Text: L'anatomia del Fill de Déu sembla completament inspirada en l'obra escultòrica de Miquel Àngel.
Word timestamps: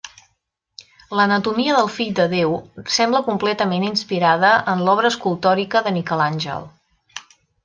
L'anatomia 1.17 1.75
del 1.75 1.91
Fill 1.97 2.15
de 2.19 2.25
Déu 2.31 2.55
sembla 2.95 3.21
completament 3.29 3.85
inspirada 3.91 4.55
en 4.75 4.83
l'obra 4.89 5.13
escultòrica 5.15 5.85
de 5.91 5.95
Miquel 6.01 6.27
Àngel. 6.31 6.67